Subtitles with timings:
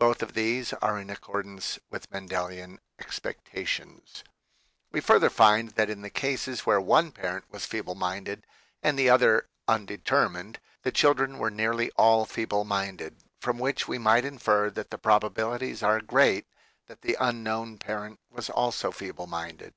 [0.00, 4.24] Both of these are in accord ance with Mendelian expectations.
[4.90, 8.48] We further find that in the cases where one parent was feeble minded
[8.82, 14.24] and the other undetermined, the children were nearly all feeble minded, from which we might
[14.24, 16.46] infer that the probabilities are great
[16.88, 19.74] that the unknown parent was also feeble minded.